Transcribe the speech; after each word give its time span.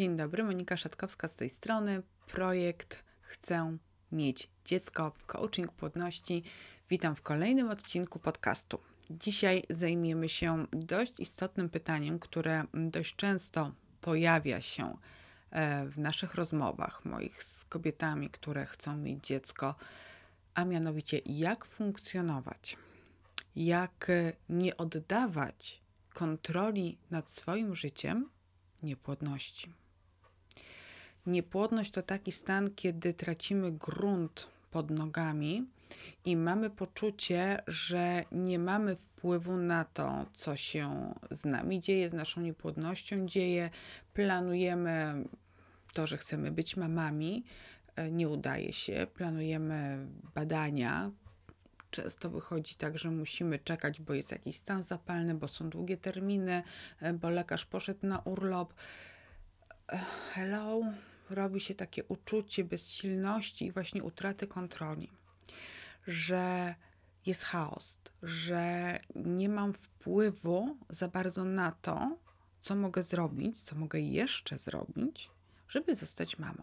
Dzień 0.00 0.16
dobry, 0.16 0.44
Monika 0.44 0.76
Szatkowska 0.76 1.28
z 1.28 1.36
tej 1.36 1.50
strony. 1.50 2.02
Projekt 2.26 3.04
Chcę 3.20 3.76
mieć 4.12 4.50
dziecko, 4.64 5.12
coaching 5.26 5.72
płodności. 5.72 6.42
Witam 6.90 7.16
w 7.16 7.22
kolejnym 7.22 7.68
odcinku 7.68 8.18
podcastu. 8.18 8.78
Dzisiaj 9.10 9.62
zajmiemy 9.70 10.28
się 10.28 10.66
dość 10.72 11.20
istotnym 11.20 11.68
pytaniem, 11.68 12.18
które 12.18 12.64
dość 12.74 13.16
często 13.16 13.72
pojawia 14.00 14.60
się 14.60 14.96
e, 15.50 15.86
w 15.86 15.98
naszych 15.98 16.34
rozmowach 16.34 17.04
moich 17.04 17.42
z 17.42 17.64
kobietami, 17.64 18.30
które 18.30 18.66
chcą 18.66 18.96
mieć 18.96 19.26
dziecko, 19.26 19.74
a 20.54 20.64
mianowicie 20.64 21.20
jak 21.26 21.64
funkcjonować, 21.64 22.76
jak 23.56 24.08
nie 24.48 24.76
oddawać 24.76 25.82
kontroli 26.14 26.98
nad 27.10 27.30
swoim 27.30 27.76
życiem 27.76 28.30
niepłodności. 28.82 29.80
Niepłodność 31.26 31.90
to 31.90 32.02
taki 32.02 32.32
stan, 32.32 32.70
kiedy 32.74 33.14
tracimy 33.14 33.72
grunt 33.72 34.48
pod 34.70 34.90
nogami 34.90 35.66
i 36.24 36.36
mamy 36.36 36.70
poczucie, 36.70 37.62
że 37.66 38.24
nie 38.32 38.58
mamy 38.58 38.96
wpływu 38.96 39.56
na 39.56 39.84
to, 39.84 40.26
co 40.32 40.56
się 40.56 41.14
z 41.30 41.44
nami 41.44 41.80
dzieje, 41.80 42.08
z 42.08 42.12
naszą 42.12 42.40
niepłodnością 42.40 43.26
dzieje. 43.26 43.70
Planujemy 44.14 45.24
to, 45.92 46.06
że 46.06 46.16
chcemy 46.16 46.50
być 46.50 46.76
mamami, 46.76 47.44
e, 47.96 48.10
nie 48.10 48.28
udaje 48.28 48.72
się. 48.72 49.06
Planujemy 49.14 50.06
badania. 50.34 51.10
Często 51.90 52.30
wychodzi 52.30 52.74
tak, 52.74 52.98
że 52.98 53.10
musimy 53.10 53.58
czekać, 53.58 54.00
bo 54.00 54.14
jest 54.14 54.32
jakiś 54.32 54.56
stan 54.56 54.82
zapalny, 54.82 55.34
bo 55.34 55.48
są 55.48 55.70
długie 55.70 55.96
terminy, 55.96 56.62
e, 57.00 57.12
bo 57.12 57.30
lekarz 57.30 57.66
poszedł 57.66 58.06
na 58.06 58.18
urlop. 58.18 58.74
E, 59.92 59.98
hello, 60.34 60.80
robi 61.30 61.60
się 61.60 61.74
takie 61.74 62.04
uczucie 62.04 62.64
bezsilności 62.64 63.66
i 63.66 63.72
właśnie 63.72 64.02
utraty 64.02 64.46
kontroli, 64.46 65.10
że 66.06 66.74
jest 67.26 67.44
chaos, 67.44 67.98
że 68.22 68.98
nie 69.14 69.48
mam 69.48 69.72
wpływu 69.72 70.78
za 70.88 71.08
bardzo 71.08 71.44
na 71.44 71.72
to, 71.72 72.18
co 72.60 72.76
mogę 72.76 73.02
zrobić, 73.02 73.60
co 73.60 73.76
mogę 73.76 74.00
jeszcze 74.00 74.58
zrobić, 74.58 75.30
żeby 75.68 75.96
zostać 75.96 76.38
mamą. 76.38 76.62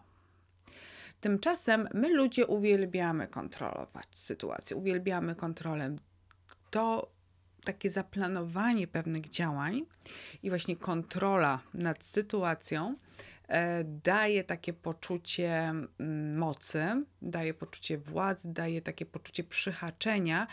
Tymczasem 1.20 1.88
my 1.94 2.08
ludzie 2.08 2.46
uwielbiamy 2.46 3.28
kontrolować 3.28 4.06
sytuację, 4.14 4.76
uwielbiamy 4.76 5.34
kontrolę. 5.34 5.96
To 6.70 7.12
takie 7.64 7.90
zaplanowanie 7.90 8.86
pewnych 8.86 9.28
działań 9.28 9.86
i 10.42 10.48
właśnie 10.48 10.76
kontrola 10.76 11.60
nad 11.74 12.04
sytuacją 12.04 12.96
daje 13.84 14.44
takie 14.44 14.72
poczucie 14.72 15.52
mm, 15.98 16.38
mocy, 16.38 17.04
daje 17.22 17.54
poczucie 17.54 17.98
władzy, 17.98 18.48
daje 18.52 18.82
takie 18.82 19.06
poczucie 19.06 19.44
przyhaczenia, 19.44 20.46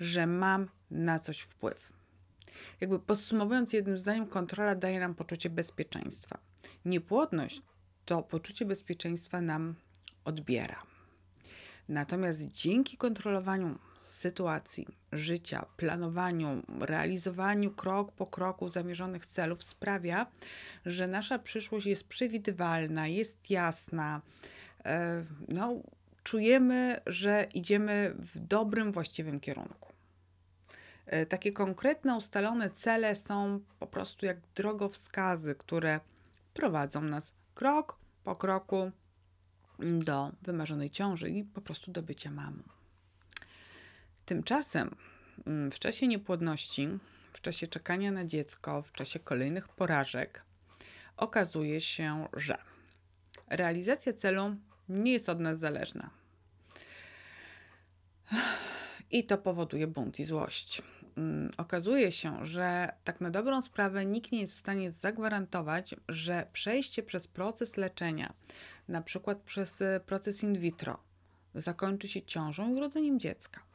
że 0.00 0.26
mam 0.26 0.68
na 0.90 1.18
coś 1.18 1.38
wpływ. 1.38 1.92
Jakby 2.80 2.98
podsumowując 2.98 3.72
jednym 3.72 3.98
zdaniem, 3.98 4.26
kontrola 4.26 4.74
daje 4.74 5.00
nam 5.00 5.14
poczucie 5.14 5.50
bezpieczeństwa. 5.50 6.38
Niepłodność 6.84 7.62
to 8.04 8.22
poczucie 8.22 8.64
bezpieczeństwa 8.64 9.40
nam 9.40 9.74
odbiera. 10.24 10.82
Natomiast 11.88 12.46
dzięki 12.46 12.96
kontrolowaniu 12.96 13.78
sytuacji, 14.08 14.86
życia, 15.12 15.66
planowaniu, 15.76 16.62
realizowaniu 16.80 17.70
krok 17.70 18.12
po 18.12 18.26
kroku 18.26 18.70
zamierzonych 18.70 19.26
celów 19.26 19.62
sprawia, 19.62 20.26
że 20.86 21.06
nasza 21.06 21.38
przyszłość 21.38 21.86
jest 21.86 22.04
przewidywalna, 22.04 23.06
jest 23.06 23.50
jasna. 23.50 24.22
E, 24.84 25.24
no, 25.48 25.74
czujemy, 26.22 27.00
że 27.06 27.46
idziemy 27.54 28.14
w 28.18 28.38
dobrym, 28.38 28.92
właściwym 28.92 29.40
kierunku. 29.40 29.92
E, 31.06 31.26
takie 31.26 31.52
konkretne, 31.52 32.16
ustalone 32.16 32.70
cele 32.70 33.14
są 33.14 33.60
po 33.78 33.86
prostu 33.86 34.26
jak 34.26 34.38
drogowskazy, 34.54 35.54
które 35.54 36.00
prowadzą 36.54 37.00
nas 37.02 37.32
krok 37.54 37.98
po 38.24 38.36
kroku 38.36 38.90
do 39.78 40.32
wymarzonej 40.42 40.90
ciąży 40.90 41.30
i 41.30 41.44
po 41.44 41.60
prostu 41.60 41.90
do 41.90 42.02
bycia 42.02 42.30
mamą. 42.30 42.77
Tymczasem 44.28 44.94
mm, 45.46 45.70
w 45.70 45.78
czasie 45.78 46.06
niepłodności, 46.06 46.88
w 47.32 47.40
czasie 47.40 47.66
czekania 47.66 48.10
na 48.10 48.24
dziecko, 48.24 48.82
w 48.82 48.92
czasie 48.92 49.18
kolejnych 49.18 49.68
porażek, 49.68 50.44
okazuje 51.16 51.80
się, 51.80 52.28
że 52.32 52.58
realizacja 53.46 54.12
celu 54.12 54.56
nie 54.88 55.12
jest 55.12 55.28
od 55.28 55.40
nas 55.40 55.58
zależna. 55.58 56.10
I 59.10 59.24
to 59.24 59.38
powoduje 59.38 59.86
bunt 59.86 60.20
i 60.20 60.24
złość. 60.24 60.82
Mm, 61.16 61.50
okazuje 61.56 62.12
się, 62.12 62.46
że 62.46 62.92
tak 63.04 63.20
na 63.20 63.30
dobrą 63.30 63.62
sprawę 63.62 64.06
nikt 64.06 64.32
nie 64.32 64.40
jest 64.40 64.54
w 64.54 64.58
stanie 64.58 64.92
zagwarantować, 64.92 65.94
że 66.08 66.46
przejście 66.52 67.02
przez 67.02 67.28
proces 67.28 67.76
leczenia, 67.76 68.32
na 68.88 69.02
przykład 69.02 69.38
przez 69.38 69.82
e, 69.82 70.00
proces 70.06 70.42
in 70.42 70.58
vitro, 70.58 70.98
zakończy 71.54 72.08
się 72.08 72.22
ciążą 72.22 72.70
i 72.70 72.74
urodzeniem 72.74 73.18
dziecka 73.18 73.67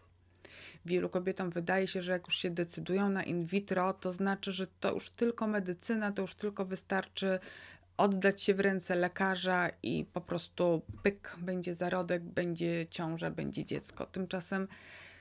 wielu 0.85 1.09
kobietom 1.09 1.49
wydaje 1.49 1.87
się, 1.87 2.01
że 2.01 2.11
jak 2.11 2.27
już 2.27 2.37
się 2.37 2.49
decydują 2.49 3.09
na 3.09 3.23
in 3.23 3.45
vitro, 3.45 3.93
to 3.93 4.11
znaczy, 4.11 4.51
że 4.51 4.67
to 4.67 4.93
już 4.93 5.09
tylko 5.09 5.47
medycyna, 5.47 6.11
to 6.11 6.21
już 6.21 6.35
tylko 6.35 6.65
wystarczy 6.65 7.39
oddać 7.97 8.41
się 8.41 8.53
w 8.53 8.59
ręce 8.59 8.95
lekarza 8.95 9.69
i 9.83 10.05
po 10.13 10.21
prostu 10.21 10.81
pyk, 11.03 11.35
będzie 11.41 11.75
zarodek, 11.75 12.23
będzie 12.23 12.85
ciąża, 12.85 13.31
będzie 13.31 13.65
dziecko. 13.65 14.05
Tymczasem 14.05 14.67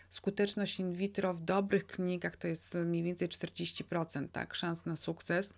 skuteczność 0.09 0.81
in 0.81 0.93
vitro 0.93 1.35
w 1.35 1.43
dobrych 1.43 1.87
klinikach 1.87 2.37
to 2.37 2.49
jest 2.49 2.75
mniej 2.75 3.03
więcej 3.03 3.29
40% 3.29 4.29
tak, 4.29 4.55
szans 4.55 4.87
na 4.87 4.97
sukces. 4.97 5.55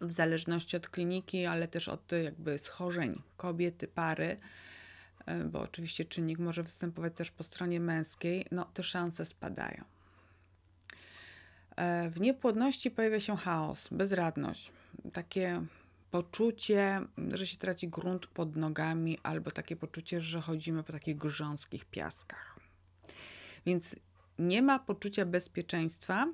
W 0.00 0.12
zależności 0.12 0.76
od 0.76 0.88
kliniki, 0.88 1.46
ale 1.46 1.68
też 1.68 1.88
od 1.88 2.12
jakby 2.12 2.58
schorzeń 2.58 3.22
kobiety, 3.36 3.88
pary. 3.88 4.36
E, 5.30 5.44
bo 5.44 5.60
oczywiście 5.60 6.04
czynnik 6.04 6.38
może 6.38 6.62
występować 6.62 7.14
też 7.14 7.30
po 7.30 7.42
stronie 7.42 7.80
męskiej, 7.80 8.46
no 8.50 8.64
te 8.64 8.82
szanse 8.82 9.26
spadają. 9.26 9.84
E, 11.76 12.10
w 12.10 12.20
niepłodności 12.20 12.90
pojawia 12.90 13.20
się 13.20 13.36
chaos, 13.36 13.88
bezradność, 13.90 14.72
takie 15.12 15.62
poczucie, 16.10 17.00
że 17.34 17.46
się 17.46 17.56
traci 17.56 17.88
grunt 17.88 18.26
pod 18.26 18.56
nogami, 18.56 19.18
albo 19.22 19.50
takie 19.50 19.76
poczucie, 19.76 20.20
że 20.20 20.40
chodzimy 20.40 20.82
po 20.82 20.92
takich 20.92 21.16
grząskich 21.16 21.84
piaskach. 21.84 22.60
Więc 23.66 23.96
nie 24.38 24.62
ma 24.62 24.78
poczucia 24.78 25.26
bezpieczeństwa 25.26 26.26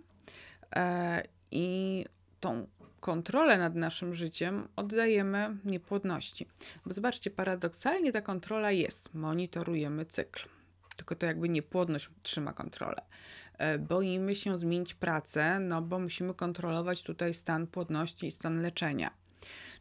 e, 0.77 1.23
i 1.51 2.05
tą 2.41 2.67
kontrolę 3.07 3.59
nad 3.59 3.75
naszym 3.75 4.15
życiem 4.15 4.69
oddajemy 4.77 5.57
niepłodności. 5.65 6.47
Bo 6.87 6.95
zobaczcie, 6.95 7.31
paradoksalnie 7.31 8.13
ta 8.13 8.21
kontrola 8.21 8.71
jest. 8.71 9.15
Monitorujemy 9.15 10.07
cykl. 10.07 10.49
Tylko 10.97 11.15
to 11.15 11.27
jakby 11.27 11.49
niepłodność 11.49 12.09
trzyma 12.23 12.53
kontrolę. 12.53 13.03
E, 13.59 13.79
boimy 13.79 14.35
się 14.35 14.59
zmienić 14.59 14.95
pracę, 14.95 15.61
no 15.61 15.83
bo 15.83 15.99
musimy 15.99 16.35
kontrolować 16.35 17.03
tutaj 17.03 17.35
stan 17.35 17.67
płodności 17.67 18.27
i 18.27 18.31
stan 18.31 18.63
leczenia. 18.63 19.11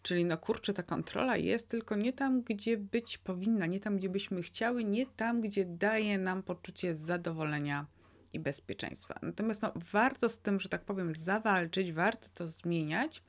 Czyli 0.01 0.25
no 0.25 0.37
kurczę, 0.37 0.73
ta 0.73 0.83
kontrola 0.83 1.37
jest 1.37 1.69
tylko 1.69 1.95
nie 1.95 2.13
tam, 2.13 2.41
gdzie 2.41 2.77
być 2.77 3.17
powinna, 3.17 3.65
nie 3.65 3.79
tam, 3.79 3.97
gdzie 3.97 4.09
byśmy 4.09 4.41
chciały, 4.41 4.83
nie 4.83 5.05
tam, 5.05 5.41
gdzie 5.41 5.65
daje 5.65 6.17
nam 6.17 6.43
poczucie 6.43 6.95
zadowolenia 6.95 7.85
i 8.35 8.39
bezpieczeństwa. 8.39 9.15
Natomiast 9.21 9.61
no, 9.61 9.71
warto 9.75 10.29
z 10.29 10.37
tym, 10.37 10.59
że 10.59 10.69
tak 10.69 10.81
powiem, 10.81 11.13
zawalczyć, 11.13 11.91
warto 11.91 12.27
to 12.33 12.47
zmieniać, 12.47 13.23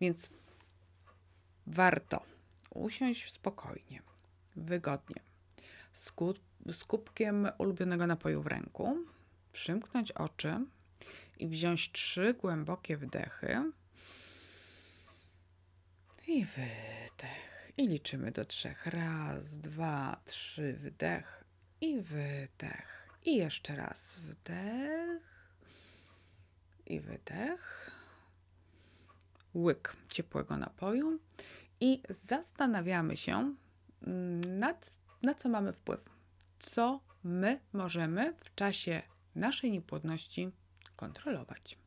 więc 0.00 0.30
warto 1.66 2.22
usiąść 2.74 3.32
spokojnie, 3.32 4.02
wygodnie, 4.56 5.22
z, 5.92 6.84
kubkiem 6.86 7.48
ulubionego 7.58 8.06
napoju 8.06 8.42
w 8.42 8.46
ręku, 8.46 8.96
przymknąć 9.52 10.12
oczy 10.12 10.66
i 11.38 11.48
wziąć 11.48 11.92
trzy 11.92 12.34
głębokie 12.34 12.96
wdechy 12.96 13.72
i 16.26 16.44
wydech. 16.44 17.72
I 17.76 17.88
liczymy 17.88 18.30
do 18.30 18.44
trzech. 18.44 18.86
Raz, 18.86 19.58
dwa, 19.58 20.20
trzy, 20.24 20.72
wdech 20.72 21.44
i 21.80 22.00
wydech. 22.00 22.97
I 23.24 23.36
jeszcze 23.36 23.76
raz 23.76 24.16
wdech 24.16 25.52
i 26.86 27.00
wydech. 27.00 27.90
Łyk 29.54 29.96
ciepłego 30.08 30.56
napoju 30.56 31.18
i 31.80 32.02
zastanawiamy 32.08 33.16
się, 33.16 33.54
mm, 34.02 34.58
nad, 34.58 34.98
na 35.22 35.34
co 35.34 35.48
mamy 35.48 35.72
wpływ. 35.72 36.00
Co 36.58 37.00
my 37.24 37.60
możemy 37.72 38.34
w 38.44 38.54
czasie 38.54 39.02
naszej 39.34 39.70
niepłodności 39.70 40.50
kontrolować. 40.96 41.78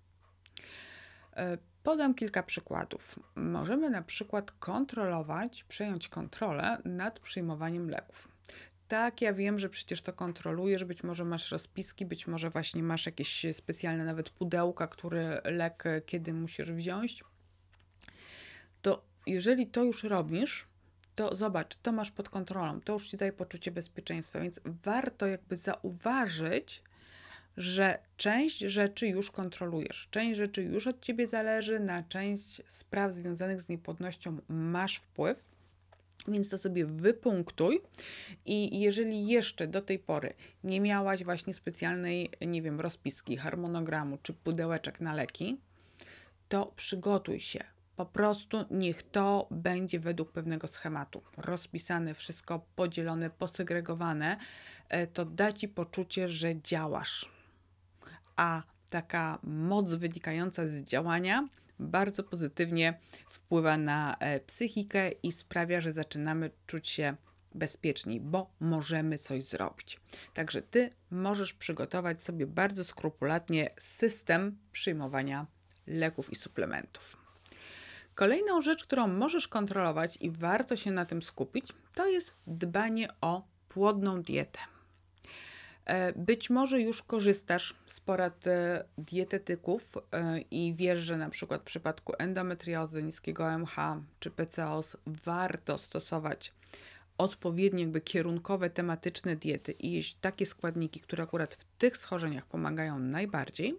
E, 1.35 1.57
Podam 1.83 2.13
kilka 2.13 2.43
przykładów. 2.43 3.19
Możemy 3.35 3.89
na 3.89 4.01
przykład 4.01 4.51
kontrolować, 4.51 5.63
przejąć 5.63 6.09
kontrolę 6.09 6.77
nad 6.85 7.19
przyjmowaniem 7.19 7.89
leków. 7.89 8.27
Tak, 8.91 9.21
ja 9.21 9.33
wiem, 9.33 9.59
że 9.59 9.69
przecież 9.69 10.01
to 10.01 10.13
kontrolujesz, 10.13 10.83
być 10.83 11.03
może 11.03 11.25
masz 11.25 11.51
rozpiski, 11.51 12.05
być 12.05 12.27
może 12.27 12.49
właśnie 12.49 12.83
masz 12.83 13.05
jakieś 13.05 13.45
specjalne 13.53 14.05
nawet 14.05 14.29
pudełka, 14.29 14.87
który 14.87 15.41
lek 15.43 15.83
kiedy 16.05 16.33
musisz 16.33 16.71
wziąć. 16.71 17.23
To 18.81 19.03
jeżeli 19.27 19.67
to 19.67 19.83
już 19.83 20.03
robisz, 20.03 20.67
to 21.15 21.35
zobacz, 21.35 21.75
to 21.75 21.91
masz 21.91 22.11
pod 22.11 22.29
kontrolą, 22.29 22.81
to 22.81 22.93
już 22.93 23.07
ci 23.07 23.17
daje 23.17 23.33
poczucie 23.33 23.71
bezpieczeństwa, 23.71 24.39
więc 24.39 24.59
warto 24.65 25.27
jakby 25.27 25.57
zauważyć, 25.57 26.83
że 27.57 27.99
część 28.17 28.59
rzeczy 28.59 29.07
już 29.07 29.31
kontrolujesz, 29.31 30.07
część 30.11 30.37
rzeczy 30.37 30.63
już 30.63 30.87
od 30.87 31.01
ciebie 31.01 31.27
zależy, 31.27 31.79
na 31.79 32.03
część 32.03 32.61
spraw 32.67 33.13
związanych 33.13 33.61
z 33.61 33.69
niepłodnością 33.69 34.37
masz 34.47 34.97
wpływ. 34.97 35.50
Więc 36.27 36.49
to 36.49 36.57
sobie 36.57 36.85
wypunktuj 36.85 37.81
i 38.45 38.79
jeżeli 38.79 39.27
jeszcze 39.27 39.67
do 39.67 39.81
tej 39.81 39.99
pory 39.99 40.33
nie 40.63 40.81
miałaś 40.81 41.23
właśnie 41.23 41.53
specjalnej, 41.53 42.31
nie 42.41 42.61
wiem, 42.61 42.79
rozpiski, 42.79 43.37
harmonogramu 43.37 44.17
czy 44.23 44.33
pudełeczek 44.33 45.01
na 45.01 45.13
leki, 45.13 45.57
to 46.49 46.73
przygotuj 46.75 47.39
się. 47.39 47.59
Po 47.95 48.05
prostu 48.05 48.65
niech 48.71 49.03
to 49.03 49.47
będzie 49.51 49.99
według 49.99 50.31
pewnego 50.31 50.67
schematu. 50.67 51.21
Rozpisane, 51.37 52.13
wszystko 52.13 52.65
podzielone, 52.75 53.29
posegregowane. 53.29 54.37
E, 54.89 55.07
to 55.07 55.25
da 55.25 55.51
ci 55.51 55.67
poczucie, 55.67 56.29
że 56.29 56.61
działasz. 56.61 57.29
A 58.35 58.63
taka 58.89 59.39
moc 59.43 59.93
wynikająca 59.93 60.67
z 60.67 60.81
działania 60.81 61.47
bardzo 61.81 62.23
pozytywnie 62.23 62.99
wpływa 63.29 63.77
na 63.77 64.15
e, 64.19 64.39
psychikę 64.39 65.11
i 65.11 65.31
sprawia, 65.31 65.81
że 65.81 65.91
zaczynamy 65.91 66.51
czuć 66.67 66.87
się 66.89 67.15
bezpieczniej, 67.55 68.19
bo 68.19 68.53
możemy 68.59 69.17
coś 69.17 69.43
zrobić. 69.43 69.99
Także 70.33 70.61
ty 70.61 70.89
możesz 71.11 71.53
przygotować 71.53 72.23
sobie 72.23 72.47
bardzo 72.47 72.83
skrupulatnie 72.83 73.69
system 73.77 74.57
przyjmowania 74.71 75.47
leków 75.87 76.31
i 76.31 76.35
suplementów. 76.35 77.17
Kolejną 78.15 78.61
rzecz, 78.61 78.83
którą 78.83 79.07
możesz 79.07 79.47
kontrolować 79.47 80.17
i 80.21 80.31
warto 80.31 80.75
się 80.75 80.91
na 80.91 81.05
tym 81.05 81.21
skupić, 81.21 81.65
to 81.95 82.07
jest 82.07 82.33
dbanie 82.47 83.07
o 83.21 83.47
płodną 83.69 84.21
dietę. 84.21 84.59
E, 85.91 86.13
być 86.13 86.49
może 86.49 86.81
już 86.81 87.03
korzystasz 87.03 87.75
z 87.87 87.99
porad 87.99 88.47
e, 88.47 88.83
dietetyków 88.97 89.97
e, 90.11 90.39
i 90.51 90.73
wiesz, 90.77 90.99
że 90.99 91.17
na 91.17 91.29
przykład 91.29 91.61
w 91.61 91.63
przypadku 91.63 92.13
endometriozy, 92.19 93.03
niskiego 93.03 93.57
MH 93.57 93.75
czy 94.19 94.31
PCOS 94.31 94.97
warto 95.05 95.77
stosować 95.77 96.53
odpowiednie 97.17 97.83
jakby 97.83 98.01
kierunkowe, 98.01 98.69
tematyczne 98.69 99.35
diety 99.35 99.71
i 99.71 99.91
jeść 99.91 100.17
takie 100.21 100.45
składniki, 100.45 100.99
które 100.99 101.23
akurat 101.23 101.55
w 101.55 101.65
tych 101.65 101.97
schorzeniach 101.97 102.45
pomagają 102.45 102.99
najbardziej. 102.99 103.75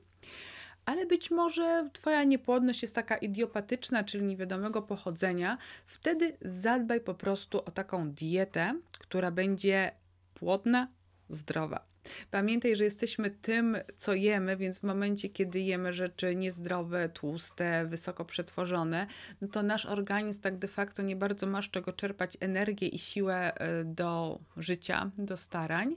Ale 0.86 1.06
być 1.06 1.30
może 1.30 1.90
Twoja 1.92 2.24
niepłodność 2.24 2.82
jest 2.82 2.94
taka 2.94 3.16
idiopatyczna, 3.16 4.04
czyli 4.04 4.24
niewiadomego 4.24 4.82
pochodzenia. 4.82 5.58
Wtedy 5.86 6.36
zadbaj 6.40 7.00
po 7.00 7.14
prostu 7.14 7.58
o 7.64 7.70
taką 7.70 8.10
dietę, 8.10 8.80
która 8.98 9.30
będzie 9.30 9.92
płodna, 10.34 10.88
zdrowa. 11.32 11.86
Pamiętaj, 12.30 12.76
że 12.76 12.84
jesteśmy 12.84 13.30
tym, 13.30 13.76
co 13.96 14.14
jemy, 14.14 14.56
więc 14.56 14.78
w 14.78 14.82
momencie, 14.82 15.28
kiedy 15.28 15.60
jemy 15.60 15.92
rzeczy 15.92 16.36
niezdrowe, 16.36 17.08
tłuste, 17.08 17.86
wysoko 17.86 18.24
przetworzone, 18.24 19.06
no 19.40 19.48
to 19.48 19.62
nasz 19.62 19.86
organizm 19.86 20.42
tak 20.42 20.58
de 20.58 20.68
facto 20.68 21.02
nie 21.02 21.16
bardzo 21.16 21.46
ma 21.46 21.62
z 21.62 21.70
czego 21.70 21.92
czerpać 21.92 22.36
energię 22.40 22.88
i 22.88 22.98
siłę 22.98 23.54
e, 23.54 23.84
do 23.84 24.38
życia, 24.56 25.10
do 25.18 25.36
starań. 25.36 25.96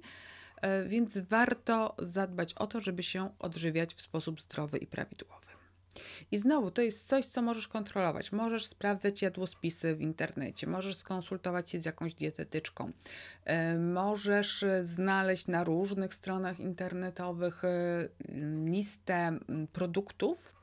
E, 0.61 0.85
więc 0.85 1.17
warto 1.17 1.95
zadbać 1.99 2.53
o 2.53 2.67
to, 2.67 2.81
żeby 2.81 3.03
się 3.03 3.29
odżywiać 3.39 3.95
w 3.95 4.01
sposób 4.01 4.41
zdrowy 4.41 4.77
i 4.77 4.87
prawidłowy. 4.87 5.54
I 6.31 6.37
znowu, 6.37 6.71
to 6.71 6.81
jest 6.81 7.07
coś, 7.07 7.25
co 7.25 7.41
możesz 7.41 7.67
kontrolować. 7.67 8.31
Możesz 8.31 8.65
sprawdzać 8.65 9.21
jadłospisy 9.21 9.95
w 9.95 10.01
internecie, 10.01 10.67
możesz 10.67 10.95
skonsultować 10.95 11.69
się 11.69 11.79
z 11.79 11.85
jakąś 11.85 12.13
dietetyczką, 12.13 12.91
e, 13.45 13.77
możesz 13.77 14.65
znaleźć 14.81 15.47
na 15.47 15.63
różnych 15.63 16.13
stronach 16.13 16.59
internetowych 16.59 17.63
e, 17.63 18.09
listę 18.65 19.39
produktów, 19.73 20.55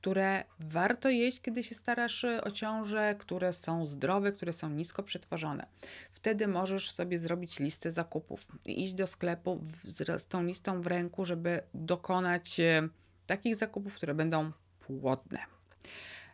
które 0.00 0.44
warto 0.60 1.08
jeść, 1.08 1.40
kiedy 1.40 1.62
się 1.62 1.74
starasz 1.74 2.24
o 2.24 2.50
ciążę, 2.50 3.14
które 3.18 3.52
są 3.52 3.86
zdrowe, 3.86 4.32
które 4.32 4.52
są 4.52 4.70
nisko 4.70 5.02
przetworzone. 5.02 5.66
Wtedy 6.12 6.46
możesz 6.46 6.90
sobie 6.90 7.18
zrobić 7.18 7.58
listę 7.58 7.92
zakupów 7.92 8.48
i 8.66 8.84
iść 8.84 8.94
do 8.94 9.06
sklepu 9.06 9.60
z, 9.84 10.26
tą 10.26 10.42
listą 10.42 10.82
w 10.82 10.86
ręku, 10.86 11.24
żeby 11.24 11.62
dokonać 11.74 12.60
e, 12.60 12.88
takich 13.26 13.56
zakupów, 13.56 13.94
które 13.94 14.14
będą 14.14 14.52
płodne. 14.90 15.38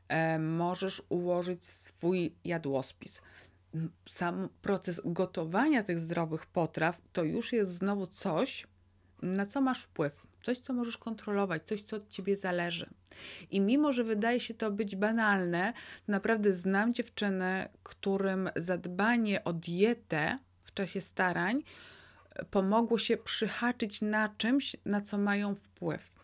E, 0.08 0.38
możesz 0.38 1.02
ułożyć 1.08 1.64
swój 1.64 2.34
jadłospis. 2.44 3.20
Sam 4.08 4.48
proces 4.62 5.00
gotowania 5.04 5.82
tych 5.82 5.98
zdrowych 5.98 6.46
potraw 6.46 6.98
to 7.12 7.24
już 7.24 7.52
jest 7.52 7.72
znowu 7.72 8.06
coś, 8.06 8.66
na 9.22 9.46
co 9.46 9.60
masz 9.60 9.82
wpływ, 9.82 10.26
coś, 10.42 10.58
co 10.58 10.72
możesz 10.72 10.98
kontrolować, 10.98 11.62
coś, 11.62 11.82
co 11.82 11.96
od 11.96 12.08
ciebie 12.08 12.36
zależy. 12.36 12.90
I 13.50 13.60
mimo, 13.60 13.92
że 13.92 14.04
wydaje 14.04 14.40
się 14.40 14.54
to 14.54 14.70
być 14.70 14.96
banalne, 14.96 15.72
naprawdę 16.08 16.54
znam 16.54 16.94
dziewczyny, 16.94 17.68
którym 17.82 18.50
zadbanie 18.56 19.44
o 19.44 19.52
dietę 19.52 20.38
w 20.64 20.74
czasie 20.74 21.00
starań 21.00 21.62
e, 22.30 22.44
pomogło 22.44 22.98
się 22.98 23.16
przyhaczyć 23.16 24.02
na 24.02 24.28
czymś, 24.28 24.76
na 24.84 25.00
co 25.00 25.18
mają 25.18 25.54
wpływ 25.54 26.15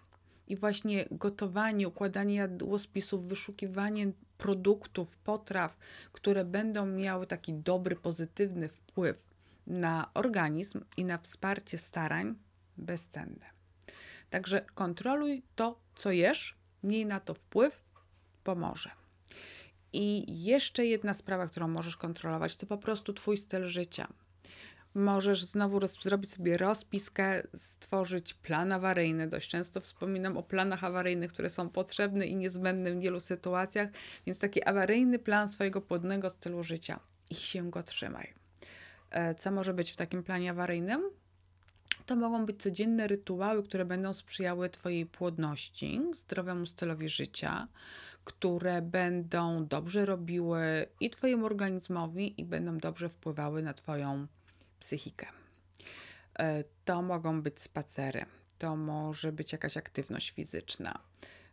i 0.53 0.57
właśnie 0.57 1.05
gotowanie, 1.11 1.89
układanie 1.89 2.35
jadłospisów, 2.35 3.29
wyszukiwanie 3.29 4.13
produktów, 4.39 5.17
potraw, 5.17 5.77
które 6.13 6.45
będą 6.45 6.87
miały 6.87 7.27
taki 7.27 7.55
dobry, 7.55 7.97
pozytywny 7.97 8.69
wpływ 8.69 9.23
na 9.67 10.11
organizm 10.15 10.81
i 10.97 11.05
na 11.05 11.19
wsparcie 11.19 11.79
starań, 11.79 12.35
bezcenne. 12.77 13.47
Także 14.31 14.65
kontroluj 14.75 15.43
to, 15.57 15.81
co 15.95 16.11
jesz, 16.11 16.57
miej 16.83 17.07
na 17.07 17.21
to 17.21 17.35
wpływ, 17.35 17.85
pomoże. 18.45 18.91
I 19.93 20.25
jeszcze 20.45 20.87
jedna 20.87 21.15
sprawa, 21.15 21.49
którą 21.49 21.69
możesz 21.69 21.97
kontrolować, 21.97 22.57
to 22.57 22.67
po 22.67 22.79
prostu 22.79 23.13
Twój 23.13 23.37
styl 23.37 23.69
życia. 23.69 24.09
Możesz 24.95 25.45
znowu 25.45 25.87
zrobić 25.87 26.31
sobie 26.31 26.57
rozpiskę, 26.57 27.43
stworzyć 27.57 28.35
plan 28.35 28.73
awaryjny. 28.73 29.29
Dość 29.29 29.51
często 29.51 29.81
wspominam 29.81 30.37
o 30.37 30.43
planach 30.43 30.85
awaryjnych, 30.85 31.33
które 31.33 31.51
są 31.51 31.69
potrzebne 31.69 32.27
i 32.27 32.37
niezbędne 32.37 32.93
w 32.93 33.01
wielu 33.01 33.21
sytuacjach, 33.21 33.89
więc 34.27 34.39
taki 34.39 34.65
awaryjny 34.65 35.19
plan 35.19 35.49
swojego 35.49 35.81
płodnego 35.81 36.31
stylu 36.31 36.63
życia 36.65 37.01
i 37.31 37.35
się 37.35 37.71
go 37.71 37.83
trzymaj. 37.83 38.35
E, 39.11 39.35
co 39.35 39.51
może 39.51 39.75
być 39.75 39.93
w 39.93 39.97
takim 39.97 40.23
planie 40.23 40.51
awaryjnym? 40.51 41.11
To 42.07 42.17
mogą 42.17 42.47
być 42.47 42.63
codzienne 42.63 43.09
rytuały, 43.09 43.63
które 43.63 43.85
będą 43.85 44.15
sprzyjały 44.15 44.71
Twojej 44.71 45.07
płodności, 45.07 46.01
zdrowemu 46.15 46.67
stylowi 46.67 47.09
życia, 47.09 47.69
które 48.25 48.83
będą 48.83 49.67
dobrze 49.67 50.07
robiły 50.07 50.87
i 51.01 51.11
Twojemu 51.11 51.47
organizmowi, 51.47 52.41
i 52.41 52.45
będą 52.45 52.79
dobrze 52.79 53.09
wpływały 53.09 53.63
na 53.63 53.75
Twoją 53.75 54.27
psychikę. 54.83 55.27
E, 56.39 56.65
to 56.85 57.03
mogą 57.03 57.43
być 57.43 57.63
spacery, 57.63 58.27
to 58.59 58.77
może 58.77 59.33
być 59.33 59.53
jakaś 59.53 59.77
aktywność 59.77 60.31
fizyczna. 60.31 60.99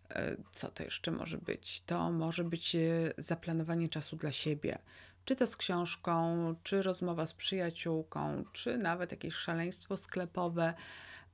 E, 0.09 0.35
co 0.51 0.67
to 0.71 0.83
jeszcze 0.83 1.11
może 1.11 1.37
być? 1.37 1.81
To 1.81 2.11
może 2.11 2.43
być 2.43 2.75
e, 2.75 2.79
zaplanowanie 3.17 3.89
czasu 3.89 4.15
dla 4.15 4.31
siebie, 4.31 4.77
czy 5.25 5.35
to 5.35 5.47
z 5.47 5.57
książką, 5.57 6.55
czy 6.63 6.81
rozmowa 6.81 7.25
z 7.25 7.33
przyjaciółką, 7.33 8.43
czy 8.53 8.77
nawet 8.77 9.11
jakieś 9.11 9.33
szaleństwo 9.33 9.97
sklepowe. 9.97 10.73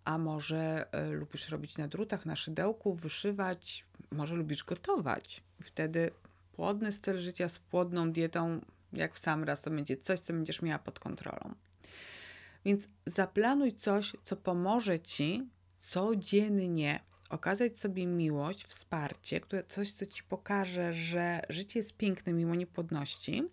A 0.06 0.18
może 0.18 0.86
lubisz 1.12 1.50
robić 1.50 1.78
na 1.78 1.88
drutach, 1.88 2.26
na 2.26 2.36
szydełku, 2.36 2.94
wyszywać, 2.94 3.86
może 4.12 4.36
lubisz 4.36 4.64
gotować. 4.64 5.44
Wtedy 5.64 6.12
płodny 6.54 6.92
styl 6.92 7.18
życia 7.18 7.50
z 7.50 7.60
płodną 7.60 8.12
dietą, 8.12 8.62
jak 8.94 9.14
w 9.14 9.20
sam 9.20 9.44
raz, 9.44 9.62
to 9.62 9.72
będzie 9.72 9.98
coś, 9.98 10.20
co 10.20 10.34
będziesz 10.34 10.62
miała 10.62 10.80
pod 10.80 11.00
kontrolą. 11.00 11.56
Więc 12.66 12.88
zaplanuj 13.06 13.74
coś, 13.74 14.14
co 14.24 14.36
pomoże 14.36 15.00
ci 15.00 15.50
codziennie 15.80 17.00
okazać 17.30 17.78
sobie 17.78 18.06
miłość, 18.06 18.66
wsparcie, 18.66 19.40
które, 19.40 19.64
coś, 19.64 19.92
co 19.92 20.06
ci 20.06 20.24
pokaże, 20.24 20.94
że 20.94 21.42
życie 21.50 21.80
jest 21.80 21.98
piękne 21.98 22.34
mimo 22.34 22.56
niepłodności, 22.56 23.44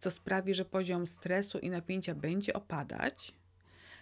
co 0.00 0.10
sprawi, 0.10 0.54
że 0.54 0.64
poziom 0.64 1.06
stresu 1.06 1.58
i 1.58 1.70
napięcia 1.70 2.14
będzie 2.14 2.52
opadać. 2.52 3.34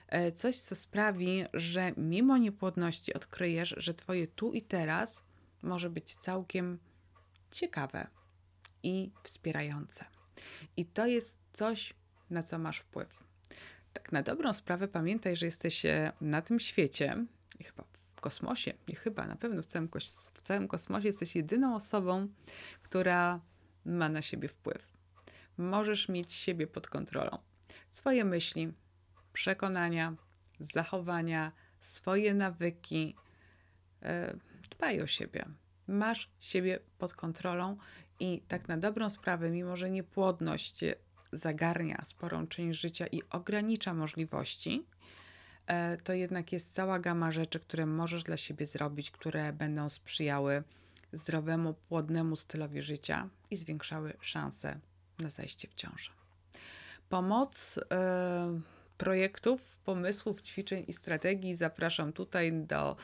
E, 0.09 0.33
coś, 0.33 0.57
co 0.57 0.75
sprawi, 0.75 1.45
że 1.55 1.93
mimo 1.97 2.39
niepłodności 2.39 3.15
odkryjesz, 3.15 3.75
że 3.79 3.95
twoje 3.95 4.27
tu 4.27 4.53
i 4.53 4.63
teraz 4.63 5.23
może 5.63 5.91
być 5.91 6.17
całkiem 6.17 6.79
ciekawe 7.51 8.07
i 8.83 9.11
wspierające. 9.23 10.05
I 10.77 10.87
to 10.87 11.07
jest 11.07 11.37
coś, 11.53 11.95
na 12.31 12.43
co 12.43 12.59
masz 12.59 12.79
wpływ. 12.79 13.28
Tak 13.99 14.13
na 14.13 14.23
dobrą 14.23 14.53
sprawę 14.53 14.89
pamiętaj, 14.89 15.37
że 15.37 15.47
jesteś 15.47 15.87
e, 15.87 16.13
na 16.21 16.43
tym 16.43 16.61
świecie, 16.61 17.27
i 17.61 17.65
chyba 17.65 17.85
w 18.17 18.21
kosmosie, 18.21 18.73
nie 18.89 18.95
chyba, 18.95 19.27
na 19.27 19.37
pewno 19.37 19.63
w 19.63 19.67
całym, 19.67 19.89
w 20.35 20.43
całym 20.43 20.69
kosmosie 20.69 21.07
jesteś 21.07 21.37
jedyną 21.37 21.75
osobą, 21.75 22.29
która 22.83 23.41
ma 23.85 24.09
na 24.09 24.23
siebie 24.23 24.49
wpływ. 24.49 24.87
Możesz 25.57 26.09
mieć 26.09 26.33
siebie 26.33 26.67
pod 26.67 26.89
kontrolą. 26.89 27.39
Swoje 27.91 28.25
myśli, 28.25 28.73
przekonania, 29.33 30.15
zachowania, 30.61 31.53
swoje 31.81 32.35
nawyki. 32.35 33.17
E, 34.03 34.37
dbaj 34.71 35.01
o 35.01 35.07
siebie. 35.07 35.45
Masz 35.89 36.31
siebie 36.41 36.79
pod 36.99 37.15
kontrolą 37.15 37.77
i 38.21 38.43
tak 38.49 38.69
na 38.69 38.79
dobrą 38.79 39.11
sprawę, 39.11 39.51
mimo 39.51 39.77
że 39.77 39.91
niepłodność 39.91 40.85
zagarnia 41.33 42.05
sporą 42.05 42.47
część 42.47 42.81
życia 42.81 43.07
i 43.07 43.23
ogranicza 43.31 43.95
możliwości, 43.95 44.87
e, 45.67 45.97
to 45.97 46.13
jednak 46.13 46.53
jest 46.53 46.75
cała 46.75 46.99
gama 46.99 47.33
rzeczy, 47.33 47.61
które 47.61 47.87
możesz 47.87 48.23
dla 48.23 48.37
siebie 48.37 48.67
zrobić, 48.67 49.11
które 49.11 49.53
będą 49.53 49.89
sprzyjały 49.89 50.63
zdrowemu, 51.13 51.75
płodnemu 51.75 52.37
stylowi 52.37 52.83
życia 52.83 53.29
i 53.51 53.57
zwiększały 53.57 54.13
szanse 54.21 54.81
na 55.19 55.31
zajście 55.31 55.69
w 55.69 55.75
ciążę. 55.75 56.11
Pomoc. 57.09 57.77
Yy, 57.77 58.61
projektów, 58.99 59.79
pomysłów, 59.85 60.43
ćwiczeń 60.43 60.85
i 60.89 60.93
strategii 60.93 61.55
zapraszam 61.55 62.13
tutaj 62.13 62.53
do 62.53 62.91
e, 62.91 62.97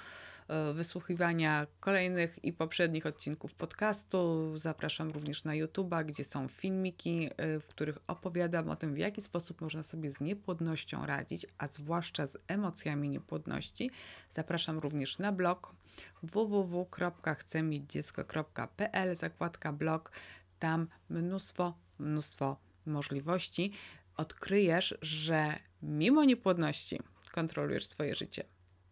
wysłuchiwania 0.75 1.67
kolejnych 1.81 2.45
i 2.45 2.53
poprzednich 2.53 3.07
odcinków 3.07 3.55
podcastu. 3.55 4.53
Zapraszam 4.59 5.11
również 5.11 5.45
na 5.45 5.53
YouTube'a, 5.53 6.05
gdzie 6.05 6.25
są 6.25 6.49
filmiki, 6.49 7.31
e, 7.37 7.61
w 7.61 7.67
których 7.67 7.99
opowiadam 8.09 8.69
o 8.69 8.77
tym, 8.77 8.95
w 8.95 8.99
jaki 8.99 9.23
sposób 9.23 9.61
można 9.61 9.83
sobie 9.83 10.11
z 10.11 10.21
niepłodnością 10.21 11.07
radzić, 11.07 11.47
a 11.59 11.67
zwłaszcza 11.67 12.27
z 12.27 12.39
emocjami 12.49 13.09
niepłodności. 13.09 13.91
Zapraszam 14.31 14.79
również 14.79 15.19
na 15.19 15.33
blog 15.33 15.75
www.chcemieć-dziecko.pl, 16.23 19.17
zakładka 19.17 19.73
blog. 19.73 20.13
Tam 20.59 20.89
mnóstwo, 21.09 21.79
mnóstwo 21.99 22.57
możliwości 22.87 23.73
odkryjesz, 24.17 24.99
że 25.03 25.59
mimo 25.83 26.25
niepłodności 26.25 27.01
kontrolujesz 27.33 27.87
swoje 27.87 28.15
życie. 28.15 28.45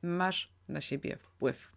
Masz 0.02 0.51
na 0.68 0.80
siebie 0.80 1.16
wpływ. 1.16 1.72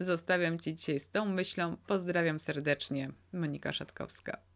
Zostawiam 0.00 0.58
Cię 0.58 0.74
dzisiaj 0.74 1.00
z 1.00 1.08
tą 1.08 1.24
myślą. 1.24 1.76
Pozdrawiam 1.76 2.38
serdecznie. 2.38 3.10
Monika 3.32 3.72
Szatkowska. 3.72 4.51